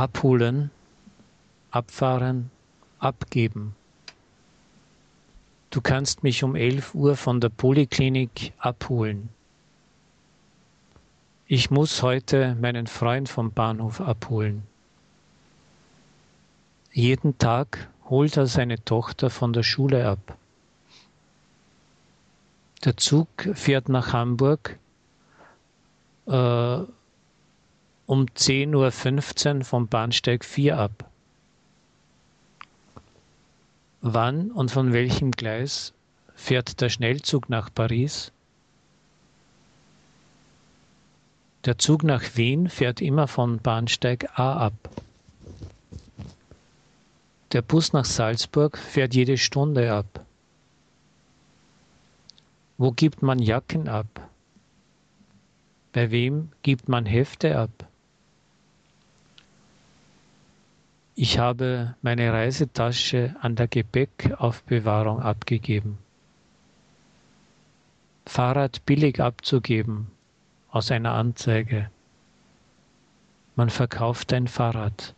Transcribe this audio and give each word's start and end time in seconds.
abholen, 0.00 0.70
abfahren, 1.70 2.50
abgeben. 3.00 3.76
Du 5.68 5.82
kannst 5.82 6.22
mich 6.22 6.42
um 6.42 6.56
11 6.56 6.94
Uhr 6.94 7.16
von 7.16 7.38
der 7.38 7.50
Poliklinik 7.50 8.54
abholen. 8.56 9.28
Ich 11.46 11.70
muss 11.70 12.02
heute 12.02 12.56
meinen 12.58 12.86
Freund 12.86 13.28
vom 13.28 13.52
Bahnhof 13.52 14.00
abholen. 14.00 14.62
Jeden 16.92 17.36
Tag 17.36 17.90
holt 18.08 18.38
er 18.38 18.46
seine 18.46 18.82
Tochter 18.82 19.28
von 19.28 19.52
der 19.52 19.64
Schule 19.64 20.08
ab. 20.08 20.38
Der 22.86 22.96
Zug 22.96 23.28
fährt 23.52 23.90
nach 23.90 24.14
Hamburg 24.14 24.78
äh, 26.26 26.78
um 28.10 28.26
10.15 28.26 29.58
Uhr 29.58 29.64
vom 29.64 29.86
Bahnsteig 29.86 30.44
4 30.44 30.76
ab. 30.76 31.08
Wann 34.00 34.50
und 34.50 34.72
von 34.72 34.92
welchem 34.92 35.30
Gleis 35.30 35.94
fährt 36.34 36.80
der 36.80 36.88
Schnellzug 36.88 37.48
nach 37.48 37.72
Paris? 37.72 38.32
Der 41.66 41.78
Zug 41.78 42.02
nach 42.02 42.24
Wien 42.34 42.68
fährt 42.68 43.00
immer 43.00 43.28
von 43.28 43.58
Bahnsteig 43.58 44.28
A 44.36 44.54
ab. 44.66 44.90
Der 47.52 47.62
Bus 47.62 47.92
nach 47.92 48.06
Salzburg 48.06 48.76
fährt 48.76 49.14
jede 49.14 49.38
Stunde 49.38 49.92
ab. 49.92 50.26
Wo 52.76 52.90
gibt 52.90 53.22
man 53.22 53.38
Jacken 53.38 53.88
ab? 53.88 54.28
Bei 55.92 56.10
wem 56.10 56.50
gibt 56.62 56.88
man 56.88 57.06
Hefte 57.06 57.56
ab? 57.56 57.86
Ich 61.22 61.38
habe 61.38 61.96
meine 62.00 62.32
Reisetasche 62.32 63.36
an 63.42 63.54
der 63.54 63.68
Gepäckaufbewahrung 63.68 65.20
abgegeben. 65.20 65.98
Fahrrad 68.24 68.86
billig 68.86 69.20
abzugeben 69.20 70.06
aus 70.70 70.90
einer 70.90 71.12
Anzeige. 71.12 71.90
Man 73.54 73.68
verkauft 73.68 74.32
ein 74.32 74.48
Fahrrad. 74.48 75.14